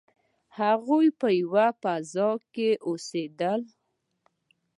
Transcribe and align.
هغوی 0.59 1.07
په 1.19 1.27
یوه 1.41 1.67
فضا 1.81 2.29
کې 2.53 2.69
اوسیدل. 2.87 3.61